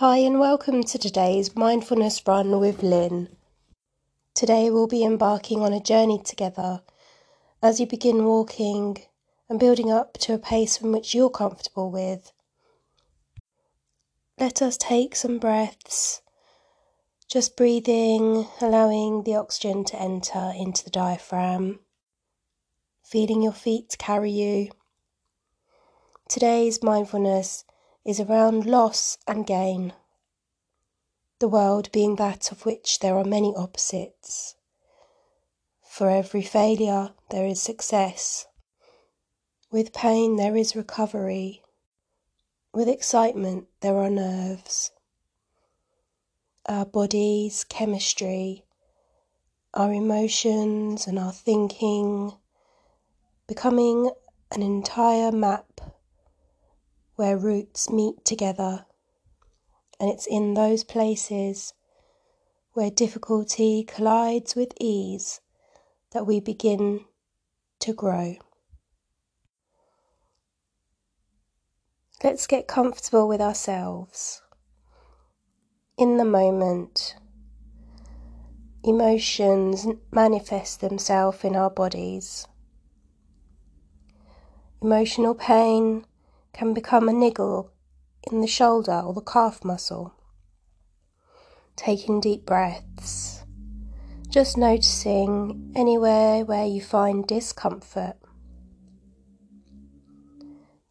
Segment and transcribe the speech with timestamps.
[0.00, 3.30] Hi, and welcome to today's mindfulness run with Lynn.
[4.34, 6.82] Today we'll be embarking on a journey together
[7.62, 8.98] as you begin walking
[9.48, 12.30] and building up to a pace from which you're comfortable with.
[14.38, 16.20] Let us take some breaths,
[17.26, 21.80] just breathing, allowing the oxygen to enter into the diaphragm,
[23.02, 24.72] feeling your feet carry you.
[26.28, 27.64] Today's mindfulness
[28.06, 29.92] is around loss and gain,
[31.40, 34.54] the world being that of which there are many opposites.
[35.82, 38.46] For every failure, there is success.
[39.72, 41.64] With pain, there is recovery.
[42.72, 44.92] With excitement, there are nerves.
[46.66, 48.64] Our body's chemistry,
[49.74, 52.34] our emotions, and our thinking
[53.48, 54.12] becoming
[54.52, 55.95] an entire map
[57.16, 58.86] where roots meet together,
[59.98, 61.74] and it's in those places
[62.74, 65.40] where difficulty collides with ease
[66.12, 67.04] that we begin
[67.80, 68.36] to grow.
[72.22, 74.42] Let's get comfortable with ourselves.
[75.98, 77.16] In the moment,
[78.84, 82.46] emotions manifest themselves in our bodies.
[84.82, 86.04] Emotional pain
[86.56, 87.70] can become a niggle
[88.30, 90.14] in the shoulder or the calf muscle.
[91.76, 93.44] Taking deep breaths,
[94.30, 98.16] just noticing anywhere where you find discomfort.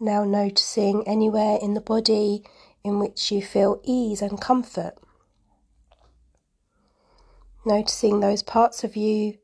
[0.00, 2.44] Now noticing anywhere in the body
[2.82, 4.94] in which you feel ease and comfort.
[7.64, 9.38] Noticing those parts of you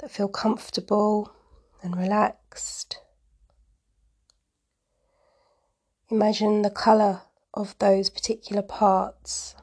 [0.00, 1.32] that feel comfortable
[1.80, 2.98] and relaxed.
[6.12, 7.22] Imagine the colour
[7.54, 9.54] of those particular parts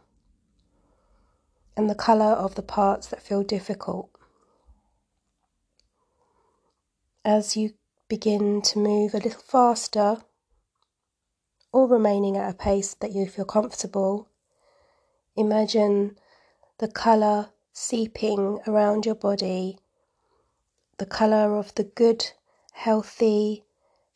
[1.75, 4.09] and the colour of the parts that feel difficult.
[7.25, 7.73] As you
[8.07, 10.21] begin to move a little faster,
[11.73, 14.29] or remaining at a pace that you feel comfortable,
[15.35, 16.17] imagine
[16.77, 19.79] the colour seeping around your body,
[20.97, 22.31] the colour of the good,
[22.71, 23.65] healthy,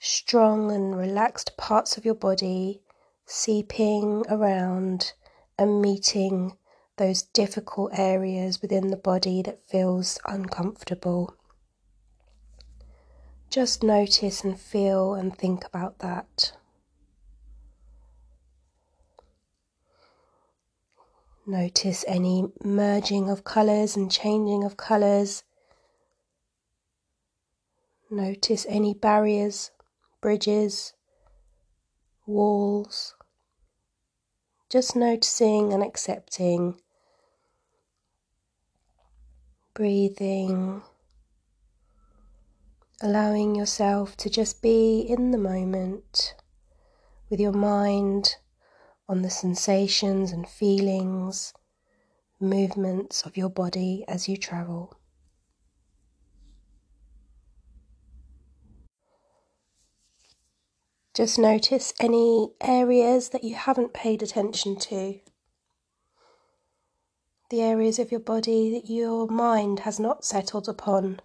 [0.04, 2.82] strong and relaxed parts of your body
[3.28, 5.14] seeping around
[5.60, 6.58] and meeting
[6.98, 11.36] those difficult areas within the body that feels uncomfortable.
[13.52, 16.54] Just notice and feel and think about that.
[21.46, 25.44] Notice any merging of colours and changing of colours.
[28.10, 29.70] Notice any barriers
[30.22, 30.94] bridges,
[32.28, 33.16] walls,
[34.70, 36.80] just noticing and accepting,
[39.74, 40.82] breathing,
[43.02, 46.36] allowing yourself to just be in the moment
[47.30, 48.36] with your mind
[49.10, 51.54] on the sensations and feelings,
[52.40, 55.01] movements of your body as you travel.
[61.14, 65.20] Just notice any areas that you haven't paid attention to.
[67.50, 71.20] The areas of your body that your mind has not settled upon.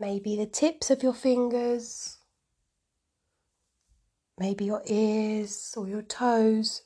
[0.00, 2.16] Maybe the tips of your fingers,
[4.38, 6.84] maybe your ears or your toes,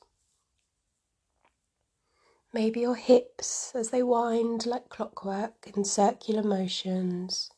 [2.52, 7.52] maybe your hips as they wind like clockwork in circular motions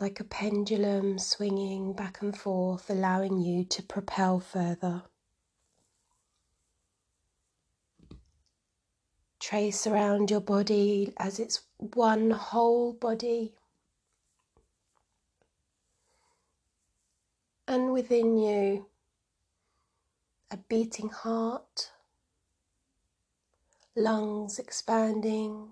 [0.00, 5.02] like a pendulum swinging back and forth, allowing you to propel further.
[9.38, 13.52] Trace around your body as it's one whole body.
[17.68, 18.86] And within you,
[20.50, 21.90] a beating heart,
[23.94, 25.68] lungs expanding,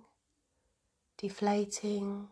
[1.19, 2.29] deflating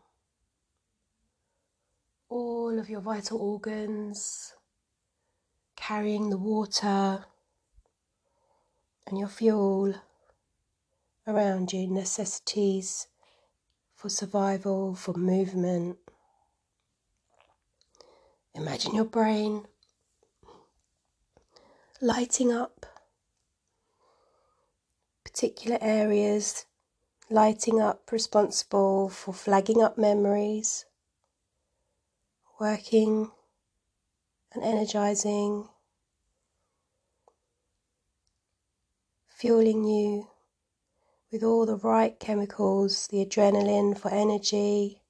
[2.30, 4.54] all of your vital organs,
[5.76, 7.24] carrying the water
[9.06, 9.92] and your fuel
[11.26, 13.08] around you, necessities
[13.96, 15.98] for survival, for movement.
[18.54, 19.66] Imagine your brain
[22.00, 22.86] lighting up
[25.24, 26.66] particular areas,
[27.28, 30.84] lighting up, responsible for flagging up memories
[32.60, 33.30] working
[34.52, 35.66] and energizing,
[39.28, 40.28] fueling you
[41.32, 45.00] with all the right chemicals the adrenaline for energy,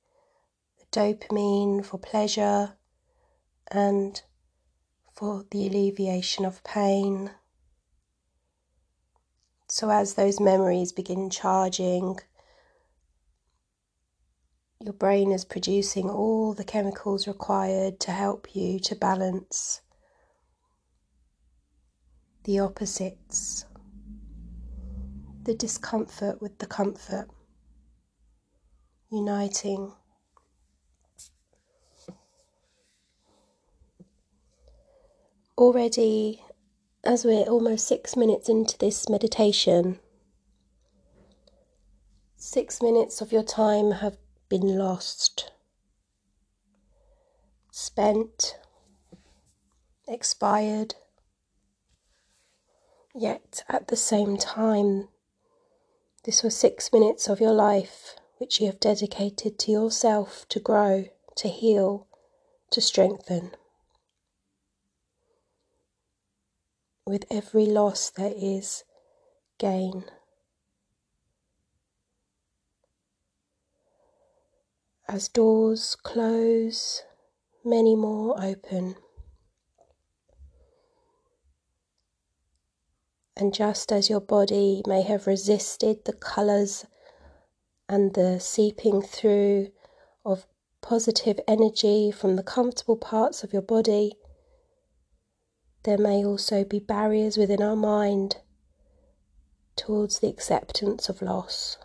[0.79, 2.76] the dopamine for pleasure,
[3.69, 4.23] and
[5.12, 7.32] for the alleviation of pain.
[9.67, 12.20] So, as those memories begin charging
[14.82, 19.82] your brain is producing all the chemicals required to help you to balance
[22.44, 23.67] the opposites,
[25.43, 27.29] the discomfort with the comfort,
[29.12, 29.93] uniting.
[35.59, 36.43] Already,
[37.05, 39.99] as we're almost six minutes into this meditation,
[42.37, 44.17] six minutes of your time have
[44.50, 45.52] been lost,
[47.70, 48.58] spent,
[50.08, 50.97] expired.
[53.14, 55.08] Yet at the same time,
[56.25, 61.05] this was six minutes of your life which you have dedicated to yourself to grow,
[61.37, 62.08] to heal,
[62.70, 63.53] to strengthen.
[67.06, 68.82] With every loss, there is
[69.58, 70.06] gain.
[75.12, 77.03] As doors close,
[77.65, 78.95] many more open.
[83.37, 86.87] And just as your body may have resisted the colours
[87.89, 89.73] and the seeping through
[90.25, 90.47] of
[90.81, 94.13] positive energy from the comfortable parts of your body,
[95.83, 98.37] there may also be barriers within our mind
[99.75, 101.79] towards the acceptance of loss.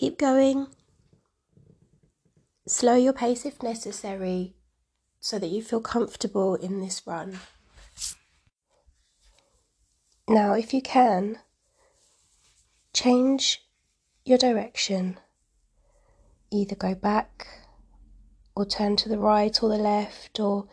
[0.00, 0.66] Keep going.
[2.66, 4.54] Slow your pace if necessary
[5.20, 7.38] so that you feel comfortable in this run.
[10.26, 11.40] Now, if you can,
[12.94, 13.62] change
[14.24, 15.18] your direction.
[16.50, 17.46] Either go back
[18.56, 20.66] or turn to the right or the left or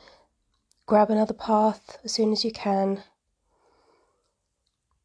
[0.85, 3.03] grab another path as soon as you can.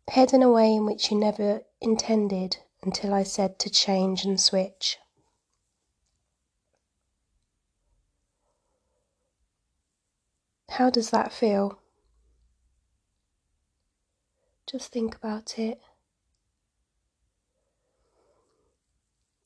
[0.06, 4.40] Head in a way in which you never intended until I said to change and
[4.40, 4.98] switch.
[10.70, 11.78] How does that feel?
[14.66, 15.78] Just think about it.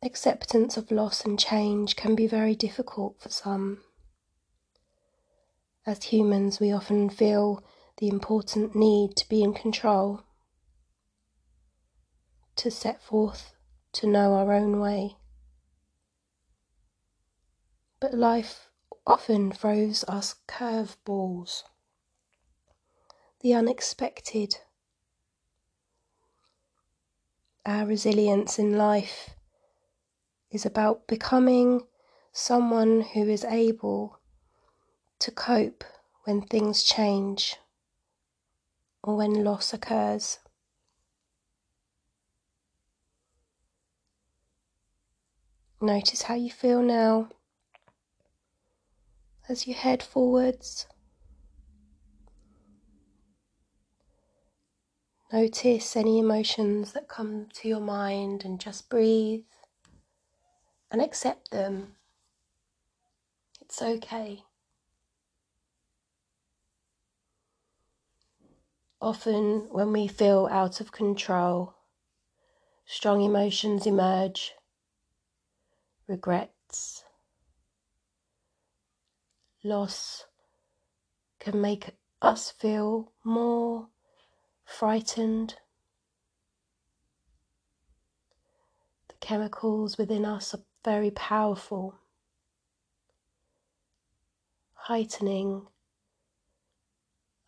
[0.03, 3.83] Acceptance of loss and change can be very difficult for some.
[5.85, 7.65] As humans, we often feel
[7.97, 10.23] the important need to be in control,
[12.57, 13.55] to set forth,
[13.93, 15.17] to know our own way.
[18.01, 18.71] But life
[19.07, 21.63] often throws us curveballs,
[23.41, 24.57] the unexpected.
[27.65, 29.31] Our resilience in life
[30.51, 31.83] is about becoming
[32.33, 34.21] someone who is able
[35.19, 35.85] to cope
[36.25, 37.57] when things change
[39.03, 40.39] or when loss occurs.
[45.87, 47.29] Notice how you feel now
[49.49, 50.89] as you head forwards.
[55.33, 59.45] Notice any emotions that come to your mind and just breathe
[60.91, 61.95] and accept them.
[63.61, 64.43] It's okay.
[69.01, 71.75] Often, when we feel out of control,
[72.87, 74.53] strong emotions emerge
[76.09, 77.05] regrets,
[79.63, 80.27] loss
[81.39, 83.89] can make us feel more
[84.65, 85.57] frightened.
[89.09, 91.97] The chemicals within us are very powerful,
[94.75, 95.67] heightening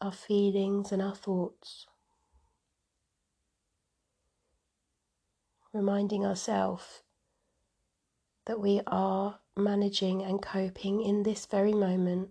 [0.00, 1.87] our feelings and our thoughts.
[5.73, 7.03] Reminding ourselves
[8.49, 12.31] that we are managing and coping in this very moment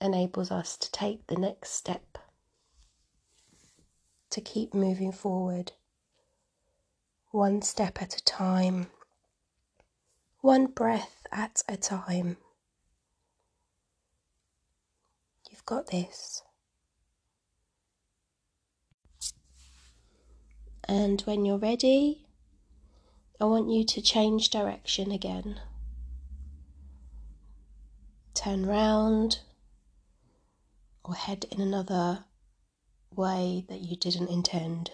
[0.00, 2.16] enables us to take the next step,
[4.30, 5.72] to keep moving forward,
[7.32, 8.86] one step at a time,
[10.42, 12.36] one breath at a time.
[15.50, 16.44] You've got this.
[20.84, 22.21] And when you're ready,
[23.42, 25.60] I want you to change direction again.
[28.34, 29.40] turn round
[31.04, 32.24] or head in another
[33.14, 34.92] way that you didn't intend.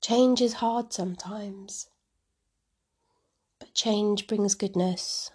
[0.00, 1.88] Change is hard sometimes,
[3.58, 5.32] but change brings goodness.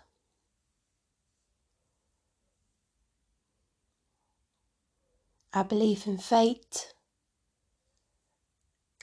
[5.54, 6.94] Our belief in fate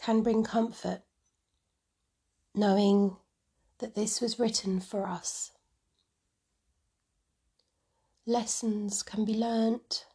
[0.08, 1.02] can bring comfort,
[2.54, 3.14] knowing
[3.78, 5.52] that this was written for us.
[8.24, 10.06] Lessons can be learnt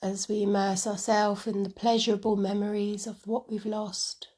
[0.00, 4.28] as we immerse ourselves in the pleasurable memories of what we've lost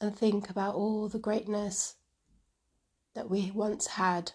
[0.00, 1.94] and think about all the greatness
[3.14, 4.32] that we once had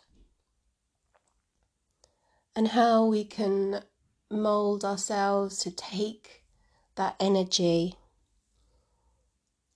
[2.56, 3.84] and how we can
[4.30, 6.44] mold ourselves to take
[6.96, 7.98] that energy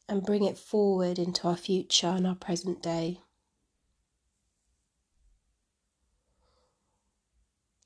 [0.10, 3.22] and bring it forward into our future and our present day.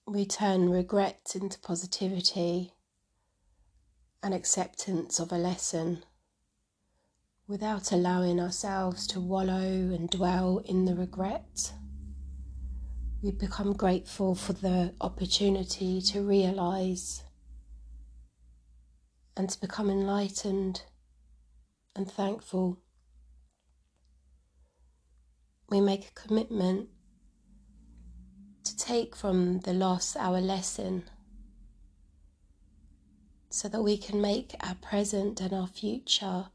[0.08, 2.74] We turn regret into positivity
[4.22, 6.04] and acceptance of a lesson
[7.48, 11.74] without allowing ourselves to wallow and dwell in the regret.
[13.24, 17.24] We become grateful for the opportunity to realize
[19.38, 20.82] and to become enlightened
[21.96, 22.80] and thankful.
[25.70, 26.90] We make a commitment
[28.64, 31.04] to take from the loss our lesson
[33.52, 36.48] so that we can make our present and our future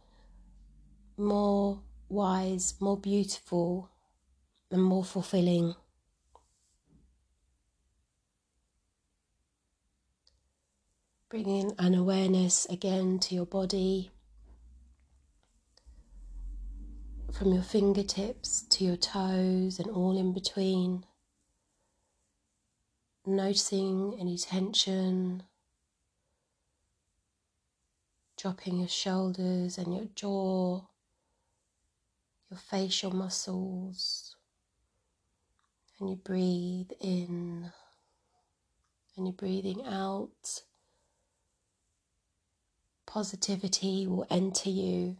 [1.16, 3.88] more wise, more beautiful,
[4.70, 5.76] and more fulfilling.
[11.28, 14.12] Bringing an awareness again to your body.
[17.32, 21.04] From your fingertips to your toes and all in between.
[23.26, 25.42] Noticing any tension,
[28.38, 30.82] dropping your shoulders and your jaw,
[32.48, 34.36] your facial muscles,
[35.98, 37.72] and you breathe in.
[39.16, 40.62] And you're breathing out.
[43.06, 45.16] Positivity will enter you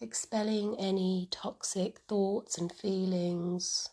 [0.00, 3.88] expelling any toxic thoughts and feelings,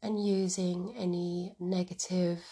[0.00, 2.44] and using any negative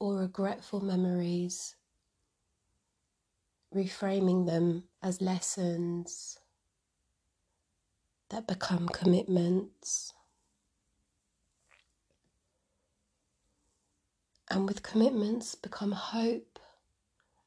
[0.00, 1.76] or regretful memories,
[3.74, 6.38] reframing them as lessons
[8.30, 10.14] that become commitments.
[14.50, 16.53] And with commitments become hope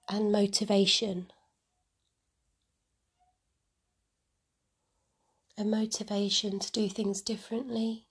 [0.09, 1.31] and motivation.
[5.57, 8.05] a motivation to do things differently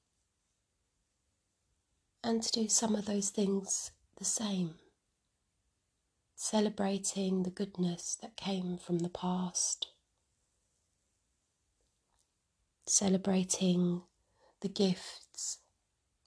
[2.25, 4.75] and to do some of those things the same.
[6.35, 9.87] Celebrating the goodness that came from the past.
[12.85, 14.03] Celebrating
[14.61, 15.59] the gifts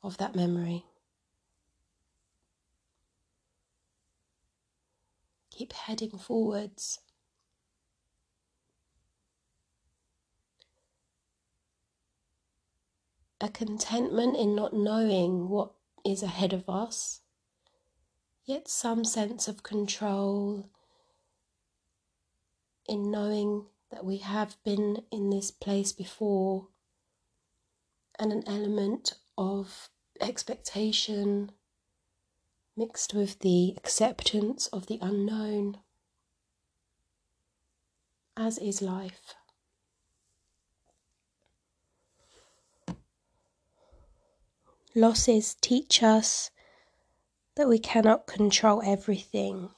[0.02, 0.86] of that memory.
[5.60, 7.00] Keep heading forwards.
[13.42, 15.74] A contentment in not knowing what
[16.06, 17.20] is ahead of us,
[18.46, 20.70] yet some sense of control
[22.88, 26.70] in knowing that we have been in this place before,
[28.18, 29.90] and an element of
[30.22, 31.52] expectation
[32.80, 35.78] mixed with the acceptance of the unknown,
[38.38, 39.36] as is life.
[44.96, 46.52] Losses teach us
[47.56, 49.72] that we cannot control everything.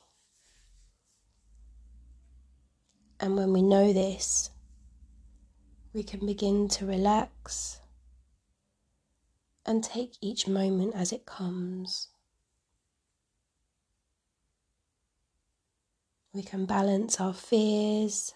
[3.19, 4.51] And when we know this,
[5.91, 7.79] we can begin to relax
[9.65, 12.10] and take each moment as it comes.
[16.33, 18.33] We can balance our fears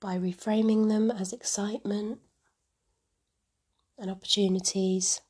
[0.00, 2.20] by reframing them as excitement
[3.98, 5.20] and opportunities.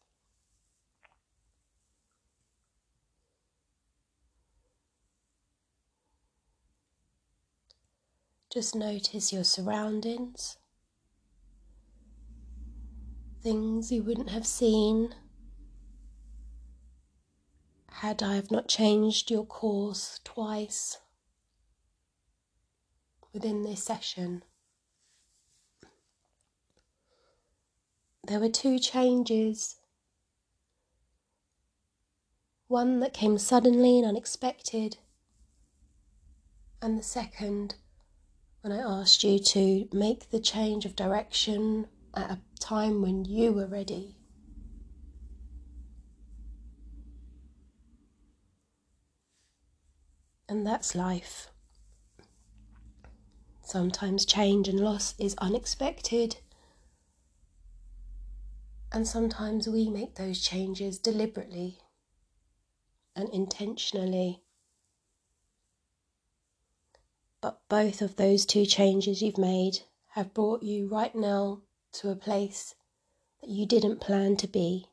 [8.52, 10.58] Just notice your surroundings,
[13.42, 15.12] things you wouldn't have seen
[17.98, 20.98] had I have not changed your course twice.
[23.34, 24.42] within this session.
[28.26, 29.76] There were two changes.
[32.68, 34.96] One that came suddenly and unexpected,
[36.80, 37.74] and the second
[38.62, 43.52] when I asked you to make the change of direction at a time when you
[43.52, 44.13] were ready.
[50.48, 51.48] And that's life.
[53.62, 56.36] Sometimes change and loss is unexpected,
[58.92, 61.78] and sometimes we make those changes deliberately
[63.16, 64.42] and intentionally.
[67.40, 71.62] But both of those two changes you've made have brought you right now
[71.94, 72.74] to a place
[73.40, 74.88] that you didn't plan to be.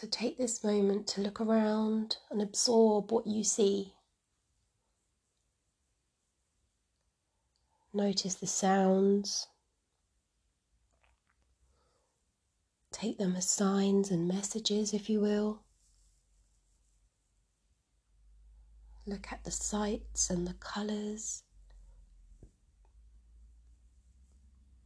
[0.00, 3.94] So take this moment to look around and absorb what you see.
[7.92, 9.48] Notice the sounds.
[12.92, 15.62] Take them as signs and messages, if you will.
[19.04, 21.42] Look at the sights and the colours.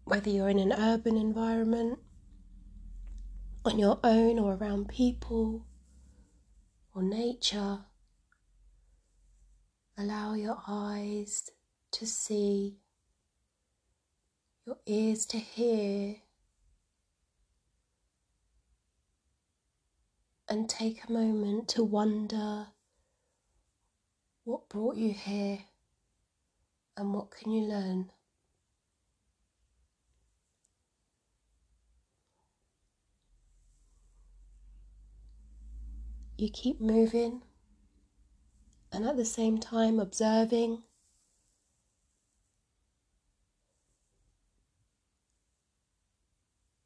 [0.05, 1.99] Whether you're in an urban environment,
[3.65, 5.67] on your own, or around people
[6.95, 7.79] or nature,
[9.97, 11.51] allow your eyes
[11.93, 12.79] to see,
[14.67, 16.17] your ears to hear,
[20.49, 22.67] and take a moment to wonder
[24.45, 25.61] what brought you here
[26.97, 28.11] and what can you learn?
[36.43, 37.43] You keep moving
[38.91, 40.83] and at the same time observing.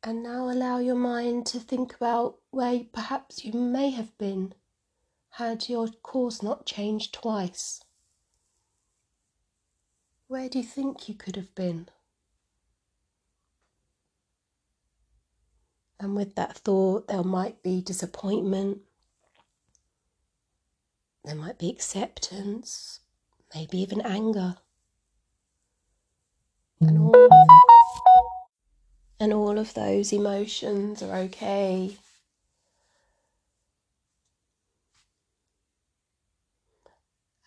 [0.03, 4.53] And now allow your mind to think about where perhaps you may have been
[5.31, 7.81] had your course not changed twice?
[10.29, 11.89] Where do you think you could have been?
[15.99, 18.83] And with that thought, there might be disappointment,
[21.27, 23.01] there might be acceptance,
[23.55, 24.57] maybe even anger.
[26.81, 27.31] And all, of,
[29.19, 31.99] and all of those emotions are okay.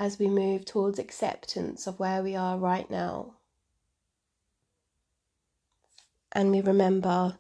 [0.02, 3.34] as we move towards acceptance of where we are right now.
[6.32, 7.38] And we remember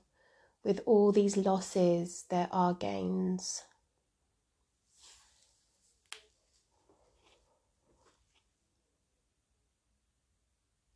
[0.63, 3.63] with all these losses, there are gains.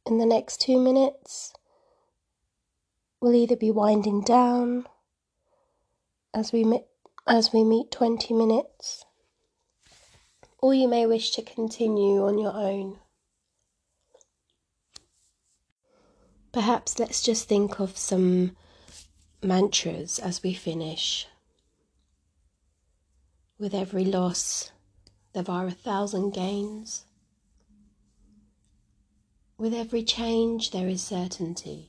[0.06, 1.54] In the next two minutes,
[3.22, 4.86] we'll either be winding down
[6.34, 6.82] as we,
[7.26, 9.06] as we meet 20 minutes
[10.64, 12.98] or you may wish to continue on your own.
[16.54, 18.56] Perhaps let's just think of some
[19.44, 21.28] mantras as we finish.
[23.60, 24.72] With every loss,
[25.34, 27.08] there are a thousand gains.
[29.64, 31.88] With every change, there is certainty.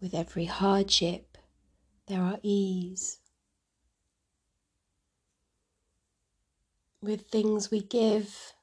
[0.00, 1.36] With every hardship,
[2.06, 3.18] there are ease.
[7.02, 8.54] with things we give,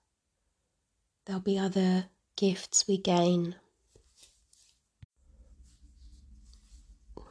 [1.25, 2.05] there'll be other
[2.35, 3.55] gifts we gain.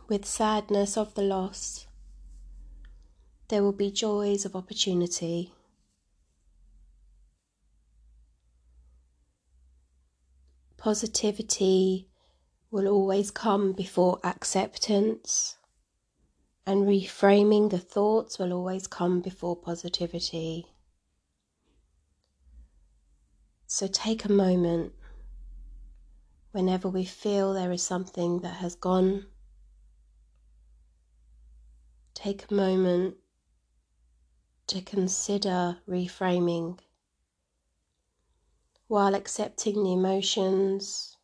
[0.09, 1.89] With sadness of the loss,
[3.49, 5.53] there will be joys of opportunity.
[10.83, 12.09] Positivity
[12.73, 15.57] will always come before acceptance,
[16.67, 20.67] and reframing the thoughts will always come before positivity.
[23.69, 24.93] So take a moment
[26.51, 29.27] whenever we feel there is something that has gone.
[32.13, 33.19] Take a moment
[34.67, 36.81] to consider reframing
[38.93, 41.17] while accepting the emotions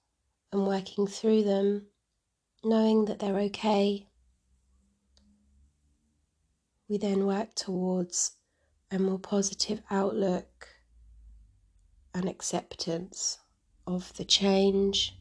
[0.53, 1.85] and working through them,
[2.65, 4.07] knowing that they're okay.
[6.89, 8.39] We then work towards
[8.91, 10.67] a more positive outlook
[12.15, 13.37] and acceptance
[13.87, 15.15] of the change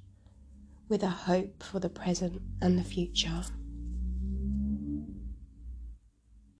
[0.88, 3.44] with a hope for the present and the future.